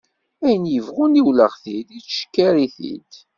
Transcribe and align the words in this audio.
Ayen 0.45 0.63
yebɣu 0.73 1.05
niwleɣ-t-id 1.07 1.87
yettcekkir-it-id. 1.95 3.11